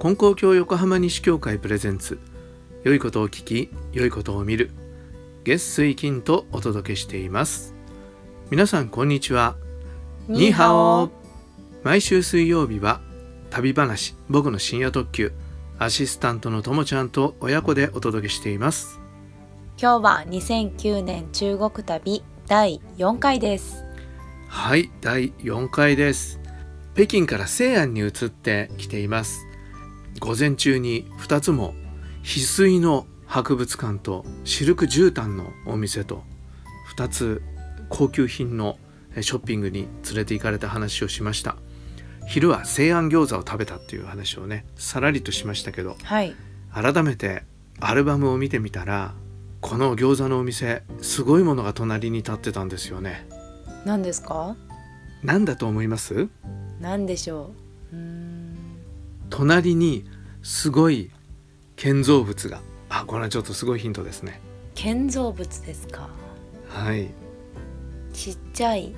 [0.00, 2.18] 金光教横浜西教会プレゼンツ。
[2.84, 4.70] 良いことを聞き良いことを見る。
[5.44, 7.74] 月水金とお届けしています。
[8.48, 9.56] 皆さんこんにちは。
[10.26, 11.10] ニーハオ
[11.82, 13.02] 毎週水曜日は
[13.50, 15.34] 旅話僕の深夜特急
[15.78, 18.98] アシスタントのともちゃんと親子でお届けしています。
[19.78, 23.84] 今日は2009年中国旅第4回です。
[24.48, 26.40] はい第4回です。
[26.94, 29.49] 北京から西安に移ってきています
[30.20, 31.74] 午前中に2つも
[32.22, 36.22] 翡翠の博物館とシルク絨毯のお店と
[36.94, 37.42] 2つ
[37.88, 38.78] 高級品の
[39.20, 41.56] ショッピングに連れて行かれた話をしました。
[42.28, 46.36] 昼は西安餃子を食べたっていう話をねさらりとしましたけど、はい、
[46.72, 47.42] 改めて
[47.80, 49.14] アルバムを見てみたら
[49.60, 53.26] この餃子のお店すごいものが隣に立ってたんですよね。
[53.84, 54.54] 何ですか？
[55.24, 56.28] 何だと思います？
[56.78, 57.52] 何でしょ
[57.92, 57.96] う？
[59.30, 60.04] 隣に
[60.42, 61.10] すごい
[61.76, 62.60] 建造物が。
[62.88, 64.40] あこれはちょっとすごいヒントですね。
[64.74, 66.08] 建造物ですか？
[66.68, 67.08] はい。
[68.12, 68.94] ちっちゃい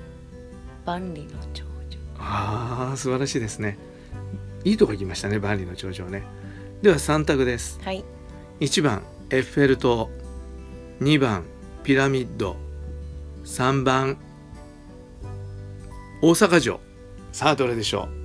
[0.85, 2.01] 万里の長城。
[2.17, 3.77] ああ素晴らしいですね。
[4.63, 6.23] いいとこ行きましたね万里の長城ね。
[6.81, 7.79] では3択です。
[7.83, 8.03] はい。
[8.59, 10.09] 1番エッフェル塔。
[11.01, 11.45] 2番
[11.83, 12.55] ピラミッド。
[13.45, 14.17] 3番
[16.21, 16.79] 大阪城。
[17.31, 18.22] さあどれでしょう？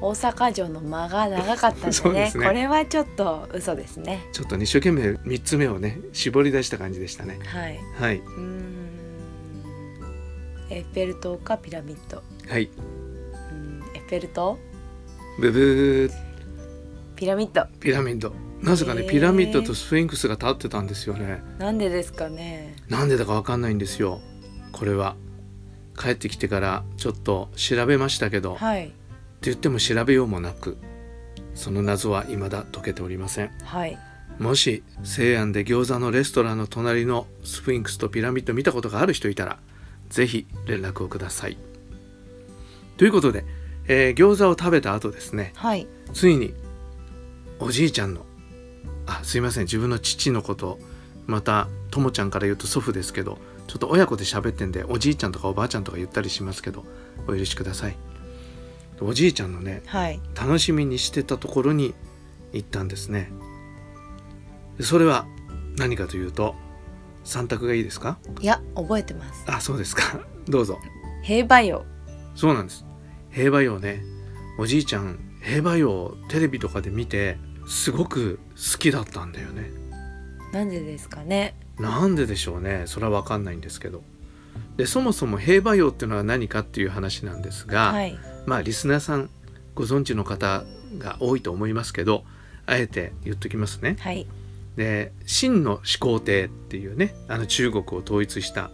[0.00, 2.32] 大阪城の間が長かったんでね。
[2.34, 2.46] ね。
[2.46, 4.26] これはちょっと嘘ですね。
[4.32, 7.38] ちょっと一生懸命3つ目をね絞り出した感じでしたね。
[7.44, 7.80] はい。
[7.98, 8.18] はい。
[8.18, 8.74] うん。
[10.70, 12.22] エッフェル塔かピラミッド。
[12.48, 12.68] はい。
[13.50, 13.82] うん。
[13.94, 14.58] エッフェル塔？
[15.38, 16.12] ブブー。
[17.16, 17.66] ピラミッド。
[17.80, 18.32] ピラミッド。
[18.60, 21.42] なぜかねピラミッドとスフィンクスが立ってたんですよね。
[21.58, 22.76] なんでですかね。
[22.88, 24.20] なんでだかわかんないんですよ。
[24.72, 25.16] これは。
[25.96, 28.92] 帰ってきてからちょっと調べましたけど、はい、
[29.50, 30.78] 言っても調べようもなく
[31.54, 33.98] その謎は未だ解けておりません、はい、
[34.38, 39.58] もし西安で餃子のレストランの隣のスフィンクスとピラミッド見たことがある人いたら
[40.08, 41.56] 是非連絡をください。
[42.96, 43.44] ということで、
[43.88, 46.54] えー、餃子を食べた後ですね、はい、ついに
[47.58, 48.24] おじいちゃんの
[49.06, 50.78] あすいません自分の父のこと
[51.26, 56.84] またともちゃんから言うと祖父ですけどちょっと親子で喋ってんでおじいちゃんとかおばあちゃんとか言ったりしますけど
[57.26, 57.96] お許しください
[59.04, 61.94] おじいちゃんのね、はい、楽しみにしてたところに
[62.52, 63.30] 行ったんですね。
[64.80, 65.26] それは
[65.76, 66.54] 何かというと
[67.22, 68.18] 三択がいいですか？
[68.40, 69.44] いや覚えてます。
[69.46, 70.20] あそうですか。
[70.48, 70.78] どうぞ。
[71.22, 71.84] 平和洋
[72.34, 72.84] そうなんです。
[73.30, 74.02] 平和洋ね。
[74.58, 79.70] おじいちゃん平和洋テレビとかで見てすごく好きだったんだよね。
[80.52, 81.56] なんでですかね？
[81.78, 82.84] なんででしょうね。
[82.86, 84.02] それは分かんないんですけど。
[84.76, 89.30] でそもそも平和洋っていうのは何かっていう話なんですが、はい、まあリスナーさん
[89.74, 90.64] ご存知の方
[90.98, 92.24] が多いと思いますけど
[92.66, 93.96] あえて言っときますね。
[94.00, 94.26] はい、
[94.76, 98.70] で秦の始皇帝っていうねあの中国を統一した、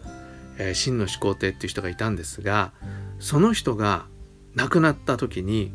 [0.58, 2.72] えー、秦の始皇帝っていう人がいたんですが
[3.18, 4.06] その人が
[4.54, 5.72] 亡くなった時に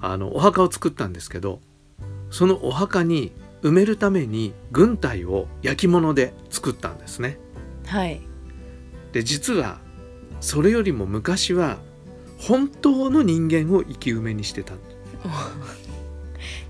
[0.00, 1.60] あのお墓を作ったんですけど
[2.30, 3.32] そのお墓に
[3.62, 7.38] 埋めるために軍隊を焼き物で作ったんですね。
[7.86, 8.20] はい、
[9.12, 9.80] で実は
[10.40, 11.78] それよりも昔は
[12.46, 14.74] 本当の人間を生き埋めにしてた。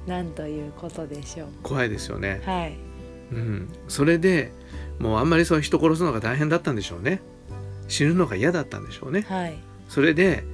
[0.06, 1.48] なんということでしょう。
[1.62, 2.42] 怖いですよね。
[2.44, 2.76] はい。
[3.32, 4.52] うん、それで
[4.98, 7.22] もうあんまりそういう人殺すのが大変だったんでしょうね。
[7.88, 9.22] 死ぬのが嫌だったんでしょうね。
[9.22, 9.58] はい。
[9.88, 10.44] それで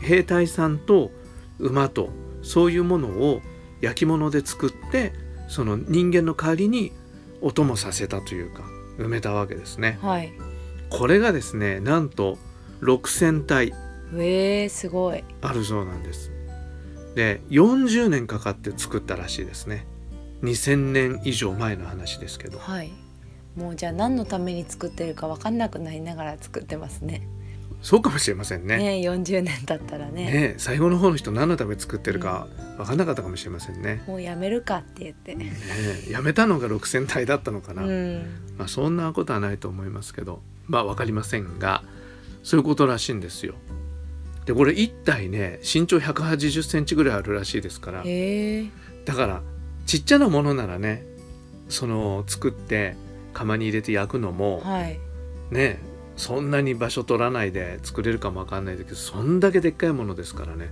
[0.00, 1.12] 兵隊さんと
[1.58, 2.10] 馬と
[2.42, 3.40] そういうものを
[3.80, 5.12] 焼き物で作って
[5.48, 6.92] その人間の代わりに
[7.40, 8.62] お供させたというか
[8.98, 9.98] 埋めたわけですね。
[10.02, 10.32] はい、
[10.90, 12.38] これがですねなんと
[12.80, 13.72] 6,000体
[14.22, 16.30] えー、すごいあるそうなんです。
[17.14, 19.86] で40年かかって作ったらしいですね。
[20.42, 22.58] 2,000年以上前の話ですけど。
[22.58, 22.92] はい。
[23.56, 27.26] もうじゃあ何のために作ってるか分かんなくなりながら作ってますね。
[27.82, 28.78] そうかもしれませんね。
[28.78, 30.24] ね40年経ったらね。
[30.24, 32.48] ね最後の方の人何のため作ってるか
[32.78, 34.02] 分かんなかったかもしれませんね。
[34.06, 35.34] もうやめるかって言って。
[35.34, 35.52] ね
[36.08, 37.82] やめたのが6,000体だったのかな。
[37.84, 41.84] うん、まあそんなことはないと思いますけどまあ分かりませんが
[42.42, 43.54] そういうことらしいんですよ。
[44.46, 48.04] でこれ1体ね身長180センチぐらいあるらしいですから
[49.04, 49.42] だから
[49.86, 51.04] ちっちゃなものならね
[51.68, 52.96] その作って
[53.32, 54.98] 釜に入れて焼くのも、はい、
[55.50, 55.80] ね
[56.16, 60.70] そんなに場所取らないで作れるかもわかんないけどそんだけでっかいものですからね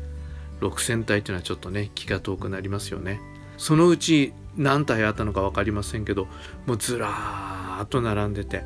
[0.60, 3.20] 6,000体っていうのはちょっとね気が遠くなりますよね。
[3.58, 6.26] そのうち何体あったのか分かりませんけど
[6.66, 8.64] もうずらーっと並んでて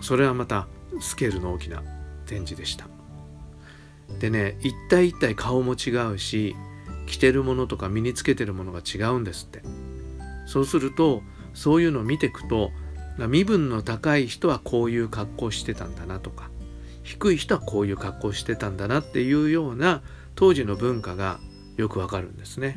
[0.00, 0.66] それはまた
[1.00, 1.82] スケールの大きな
[2.26, 2.86] 展示でした。
[4.20, 6.54] でね一体一体顔も違うし
[7.06, 9.62] 着てるものとか身につけてるものが違うんですって。
[10.46, 11.22] そうすると
[11.54, 12.70] そういうのを見ていくと
[13.18, 16.50] 身分の高い人はこういう格好してたんだなとか
[17.02, 20.02] 低い人はこういう格好してたんだなっていうような
[20.34, 21.38] 当時の文化が
[21.76, 22.74] よくわかるんですね。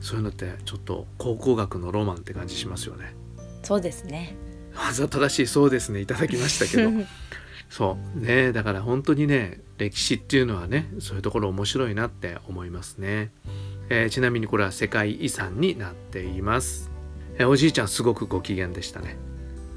[0.00, 3.14] そういうのってちょっと考古学のロマンって感じしますよね。
[3.62, 4.34] そうですね。
[4.74, 6.90] わざ正しいそうですねいただきましたけど
[7.70, 8.52] そうね。
[8.52, 13.30] だから本当にね歴史っていうのはねそういうところ面白いなって思いますね、
[13.88, 16.90] えー、ちなみにこれは世界遺産になっています、
[17.38, 19.16] えー、おじいちゃんすごくご機嫌でしたね。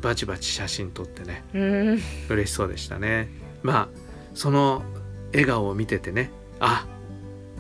[0.01, 1.43] バチバチ写真撮ってね。
[2.29, 3.29] 嬉しそうでしたね。
[3.61, 3.87] まあ
[4.33, 4.83] その
[5.31, 6.29] 笑顔を見ててね。
[6.59, 6.85] あ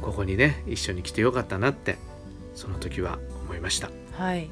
[0.01, 1.97] ここにね一緒に来てよかったなって
[2.55, 3.89] その時は思いました。
[4.17, 4.49] はい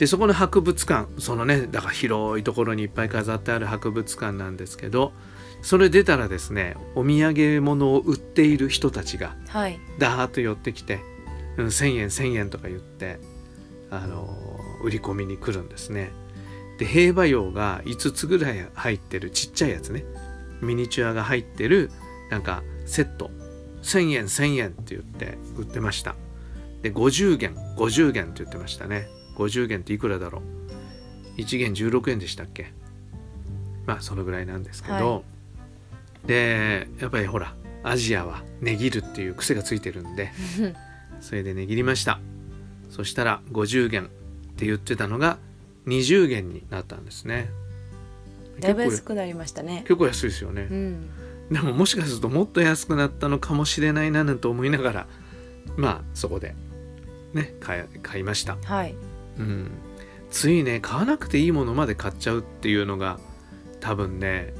[0.00, 5.12] でそこの博物館そのねだから広いところにいっぱい飾ってある博物館なんですけど
[5.60, 9.36] それ出たらですねお土産物を売っている人たちが
[9.98, 11.00] ダーッと寄ってきて、
[11.58, 13.20] うん、1,000円1,000円とか言って
[13.90, 14.34] あの
[14.82, 16.12] 売り込みに来るんですね。
[16.78, 20.06] で兵馬俑が5つぐらい入ってるちっちゃいやつね
[20.62, 21.90] ミニチュアが入ってる
[22.30, 23.30] なんかセット
[23.82, 26.14] 1,000円1,000円って言って売ってました。
[26.80, 29.19] で50元50元って言ってましたね。
[29.40, 30.42] 50元っていくらだろ
[31.36, 32.72] う？1元16円でしたっけ？
[33.86, 35.22] まあそのぐらいなんですけど、は
[36.24, 40.30] い、でやっぱりほらアジアは値切るっていう癖がついてるんで
[41.20, 42.20] それで値切りました。
[42.90, 44.08] そしたら50元っ
[44.56, 45.38] て言ってたのが
[45.86, 47.50] 20元になったんですね。
[48.58, 49.80] だいぶ安くなりましたね。
[49.82, 51.08] 結構安いですよね、うん、
[51.50, 55.06] でももしかするともっと安くなったのかもしれないななんて思いながら
[55.76, 56.54] まあそこで
[57.32, 58.58] ね買いました。
[58.64, 58.94] はい
[59.40, 59.70] うん、
[60.30, 63.18] ついね買わなくていいものまで買っちゃうっていうのが
[63.80, 64.52] 多分ね、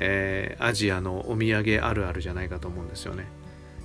[0.00, 3.26] えー、アジアのお土産あるあるじゃないかと思うんですよね。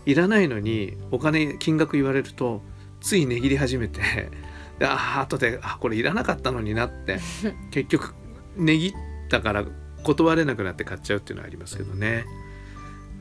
[0.05, 2.61] いらないのにお金金額言われると
[2.99, 4.01] つい値切り始めて
[4.81, 7.19] ああ後であこれいらなかったのになって
[7.69, 8.15] 結局
[8.57, 8.93] 値切っ
[9.29, 9.65] たから
[10.03, 12.25] 断れなくなって買っちゃうっていうのはありますけどね。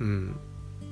[0.01, 0.37] うん、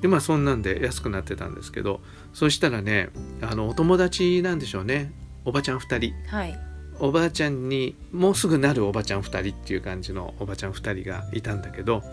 [0.01, 2.01] でまあそんなんで安くなってたんですけど
[2.33, 3.09] そしたらね
[3.41, 5.13] あのお友達なんでしょうね
[5.47, 6.59] おばちゃん2人、はい、
[6.99, 12.03] おばあちゃんにもうすぐなるおばちゃん2人っていう感じのおばちゃん2人がいたんだけど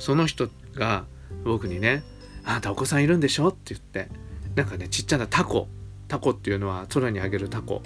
[0.00, 1.04] その人が
[1.44, 2.02] 僕にね
[2.44, 4.08] 「あなたお子さんいるんでしょ?」って言って
[4.54, 5.68] なんかねちっちゃなタコ。
[6.08, 7.82] タコっていうのは空にあげるタコ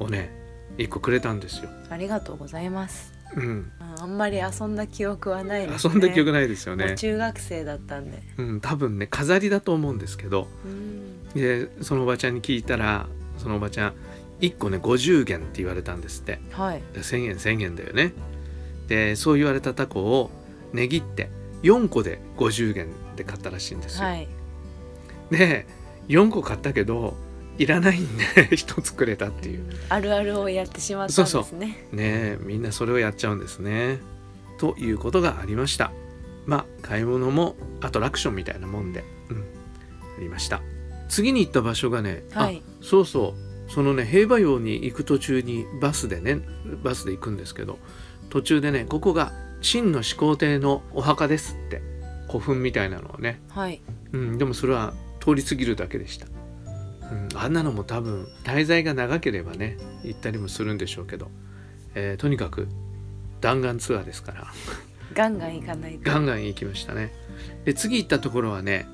[0.00, 0.18] をね、
[0.76, 1.70] はい、1個くれたんですよ。
[1.90, 3.12] ありがとうございます。
[3.36, 6.96] うん、あんまり遊んだ記憶はないです、ね、遊んだ記憶ないですよね。
[6.96, 8.20] 中学生だったんで。
[8.36, 10.48] うん多分ね飾りだと思うんですけど。
[11.36, 13.06] でそのおばちゃんに聞いたら
[13.38, 13.94] そのおばちゃん
[14.42, 18.12] 1個ね50元って言われたんですって、はい、1,000円1,000円だよね。
[18.88, 20.30] でそう言われたタコを
[20.74, 21.30] 値切って
[21.62, 24.28] 4個で50元で買ったらしいんですよ、はい、
[25.30, 25.66] で
[26.08, 27.14] 4個買ったけど
[27.58, 31.26] いらないんで 1つくれたっていう、あるあるをやってしまったんですね。
[31.26, 31.56] そうそ
[31.92, 31.96] う。
[31.96, 33.98] ねみんなそれをやっちゃうんですね。
[34.58, 35.92] ということがありました。
[36.46, 40.62] まあ買い物もアトラクションみたいなもんで、うん、ありました。
[41.08, 46.40] 次に行った場所がね、はい、そうそうそのね兵馬俑に行く途中にバスでね
[46.82, 47.78] バスで行くんですけど
[48.28, 49.32] 途中でねここが
[49.62, 51.80] 秦の始皇帝のお墓ですって
[52.26, 53.80] 古墳みたいなのをね、はい。
[54.12, 56.26] うん、でもそれは通り過ぎるだけでした、
[57.10, 61.30] うん、あんなのも多分滞在が長ければね行ったりもするんでしょうけど、
[61.94, 62.68] えー、とにかく
[63.40, 64.46] 弾丸ツアーですから。
[65.14, 66.10] ガンガン行かないと。
[66.10, 67.12] ガンガン行きましたね。
[67.64, 68.86] で次行ったところはね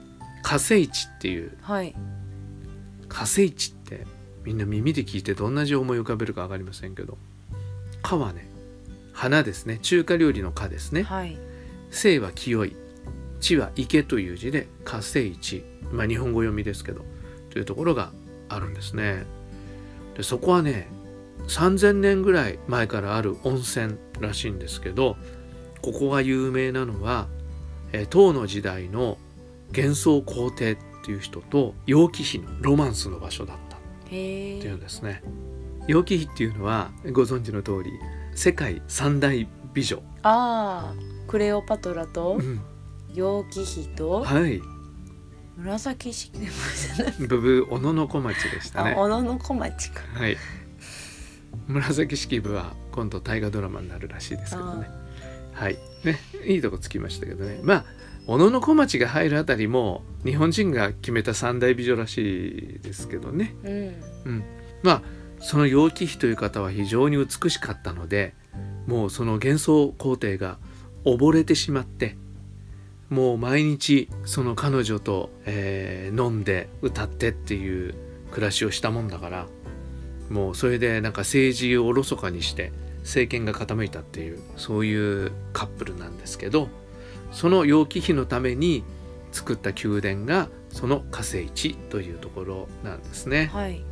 [0.43, 1.95] 火星地っていう、はい、
[3.09, 4.07] 火星地って
[4.49, 7.19] みんな耳で聞いてどんな字を思い浮かべるか分かりませんけど
[8.03, 8.49] 「か」はね。
[9.13, 9.79] 花ですね。
[9.83, 11.03] 中華料理の「か」ですね。
[11.03, 11.37] はい、
[11.91, 12.75] 生は清い。
[13.41, 17.05] 地は池という字で火星地まあ日本語読みですけど。
[17.51, 18.11] というところが
[18.49, 19.27] あるんですね。
[20.17, 20.89] でそこはね
[21.49, 25.19] 3,000年ぐらい前からある温泉らしいんですけど
[25.83, 27.29] ここが有名なのは、
[27.93, 29.19] え唐の時代の
[29.77, 33.68] 幻想皇帝っていう人と楊貴妃のロマンスの場所だった
[34.09, 35.23] っていうんですね。
[35.87, 37.93] 楊貴妃っていうのはご存知の通り
[38.35, 40.03] 世界三大美女。
[40.23, 40.95] ああ
[41.27, 42.39] クレオパトラと
[43.15, 44.61] 楊貴妃と、はい。
[45.57, 46.39] 紫式
[47.19, 48.95] 部ブブ小野の小町でしたね。
[48.95, 50.03] 小野の小町か。
[50.15, 50.37] はい。
[51.67, 54.89] 紫式部は今度大河ドラマになるらしいですけどね。
[55.53, 55.79] はい。
[56.05, 57.61] ねいいとこつきましたけどね。
[57.63, 57.85] まあ
[58.29, 64.45] 小野の小町が入るあたりも日本人が決めた三大美女らしいですけどね、うん、うん、
[64.83, 65.03] まあ
[65.41, 68.35] その楊貴妃という方は非常に美しかったので
[68.87, 70.59] もうその幻想皇帝が
[71.07, 72.19] 溺れてしまって
[73.09, 77.95] もう毎日その彼女と、えー、飲んで歌ってっていう
[78.31, 79.47] 暮らしをしたもんだから
[80.29, 82.73] もうそれでなんか政治をおろそかにして
[83.05, 86.69] 政権が傾いたっていうそういうカップルなんですけど
[87.33, 88.85] その楊貴妃のために
[89.33, 93.83] 作った宮殿がその火星地というところなんですね、はい、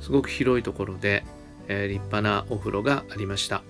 [0.00, 1.24] すごく広いところで、
[1.68, 3.62] えー、立派なお風呂がありました。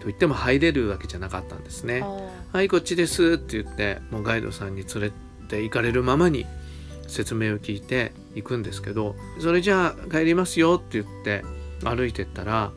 [0.00, 2.04] と言っても入れるわけじゃなかったんですね。
[2.52, 5.12] はいこっちですって言ってもうガイドさんに連れ
[5.48, 6.46] て行かれるままに
[7.08, 11.42] 説明を聞いて行くんですけどそれじゃあ帰りますよって言って
[11.84, 12.72] 歩いてったら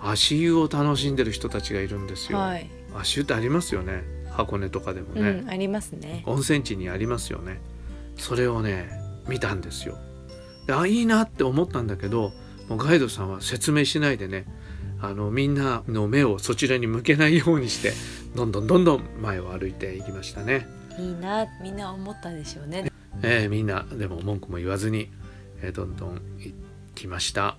[0.00, 4.04] 足湯を楽しんでる人たちがいるんですよ、はい、足湯ってありますよね
[4.38, 6.22] 箱根とかでもね、うん、ありますね。
[6.24, 7.60] 温泉地にありますよね。
[8.16, 8.88] それをね
[9.26, 9.98] 見たんですよ。
[10.68, 12.32] であいいなって思ったんだけど
[12.68, 14.46] もうガイドさんは説明しないでね
[15.00, 17.92] あのみんなの目をそちらに向けないようにして
[18.36, 20.68] どんどんどんどん前を歩いていきましたね。
[21.00, 22.92] いいなみんな思ったでしょうね。
[23.22, 25.10] えー、みんなでも文句も言わずに、
[25.62, 26.54] えー、どんどん行
[26.94, 27.56] きました。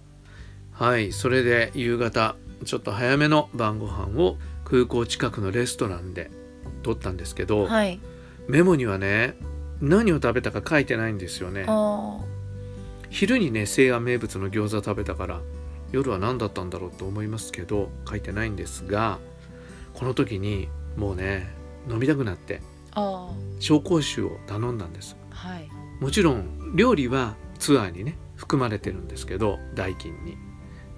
[0.71, 6.38] はいそれで夕方ちょっと早めの晩ご飯を空港近くのレストランで
[6.81, 8.00] 取ったんですけど、はい、
[8.48, 9.36] メモにはね
[9.81, 11.65] 何を食べたか書いてないんですよね。
[13.09, 15.41] 昼にね西安名物の餃子食べたから
[15.91, 19.17] 夜は何だったんだろうと思いますけど書いてないんですが
[19.95, 21.48] この時にもうね
[21.89, 22.62] 飲みたくなって
[22.93, 25.67] 紹興酒を頼んだんです、はい、
[26.00, 30.38] もちろん料理はツアーにね含まれてるんですけど代金に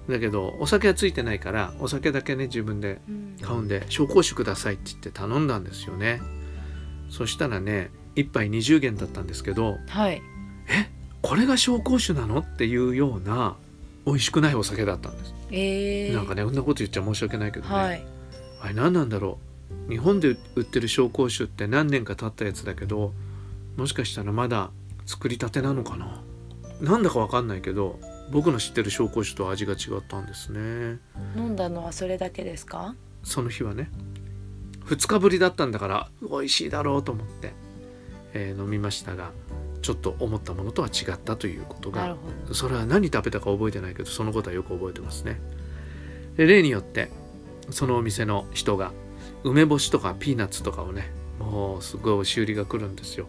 [0.08, 3.00] だけどお酒はついてないからお酒だけね自分で
[3.40, 6.20] 買うんで、紹興酒くださいって言って頼んだんですよね。
[7.08, 10.22] そしたらね1杯20元だったんですけど、はい、
[10.68, 10.90] え
[11.22, 12.40] これが紹興酒なの？
[12.40, 13.56] っていうような
[14.04, 18.04] 美味しくないお酒だったんです、えー、なんかねこんなこと言っちゃ申し訳ないけどね、はい、
[18.60, 19.38] あれ何なんだろ
[19.88, 19.90] う？
[19.90, 23.12] 日本で売ってる紹興酒って何年か経ったやつだけど
[23.76, 24.70] もしかしたらまだ
[25.06, 26.20] 作りたてなのかな？
[26.80, 28.00] なんだか分かんないけど
[28.32, 30.98] 僕の知ってる紹興酒と味が違ったんですね。
[31.36, 32.94] 飲んだのはそれだけですか？
[33.22, 33.90] その日はね
[34.86, 37.52] 2日ぶりだったんだから美味しいだろうと思って、
[38.32, 39.30] えー、飲みましたが
[39.82, 42.16] ちょっと思ったものとは違ったということが
[42.52, 45.40] それは何食べたか覚えてないけどそのことはよく覚えてますね。
[46.36, 47.10] で例によって
[47.70, 48.92] そのお店の人が
[49.44, 53.28] 梅干しとかピーナッツとかをねもうすごい押し売りが来るんですよ。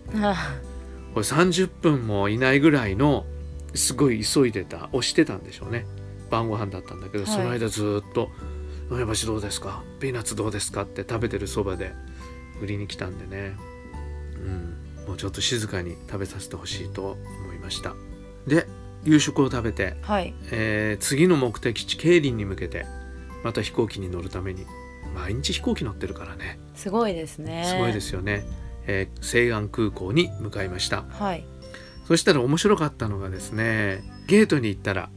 [1.13, 3.25] これ30分もいないぐらいの
[3.73, 5.85] すごい急いでた押してたんでしょうね。
[6.29, 8.29] 晩ご飯だったんだけど、はい、その間ずっと
[8.89, 9.83] 「梅干しどうですか？
[9.99, 11.93] ピーナッツどうですか?」って食べてるそばで
[12.61, 13.55] 売りに来たんでね。
[14.37, 14.77] うん。
[15.07, 17.93] もうちょっと静かに食べさせてほしいと思いました。
[18.47, 18.65] で
[19.03, 22.85] 夕食を食べて、はい、えー、次の目的地ケイリンに向けて
[23.43, 24.65] また飛行機に乗るために
[25.13, 26.57] 毎日飛行機乗ってるからね。
[26.73, 27.65] すごいですね。
[27.65, 28.45] すごいですよね、
[28.87, 31.03] えー、西安空港に向かいました。
[31.09, 31.45] はい
[32.05, 35.09] そしたら面白かったのがですねゲートに行ったら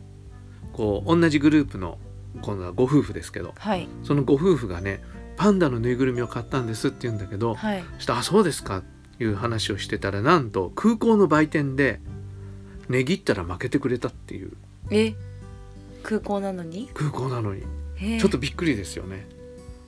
[0.73, 1.99] こう同じグループの
[2.43, 5.03] 今度はご夫婦ですけど、はい、そのご夫婦がね
[5.37, 8.83] パンダのぬいぐるみを買ったんですって言うんだけど、はい、そしたら「あそうですか」っ
[9.19, 12.01] ていう話をしてたらなんと空港の売店で
[12.89, 14.53] 値切ったら負けてくれたっていう。
[14.91, 15.15] え？
[16.03, 16.89] 空港なのに？
[16.95, 17.63] 空港なのに。
[18.21, 19.27] ちょっとびっくりですよね。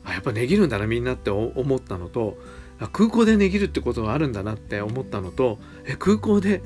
[0.04, 2.38] あやっぱ値切るんだなみんなって思ったのと
[2.92, 6.62] 空港で値切るってことがあるんだなって思ったのとえ空港で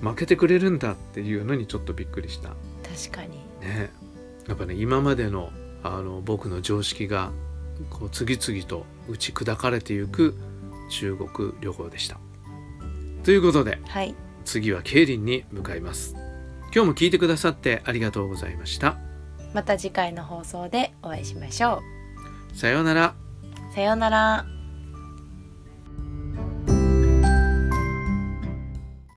[0.00, 2.50] 負けてくれるんだっていうのにちょっとびっくりした。
[2.82, 3.38] 確かに。
[3.60, 3.90] ね。
[4.48, 5.50] やっぱね今までの
[5.82, 7.32] あの僕の常識が
[7.90, 10.34] こう次々と打ち砕かれていく
[10.90, 12.18] 中国旅行でした。
[13.24, 16.14] ということで、はい、次は競輪に向かいます。
[16.74, 18.96] 今日も聞いてくださってありがとうございました。
[19.54, 21.82] また次回の放送でお会いしましょ
[22.52, 22.56] う。
[22.56, 23.14] さようなら。
[23.74, 24.55] さようなら